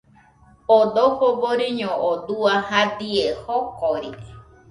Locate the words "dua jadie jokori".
2.27-4.11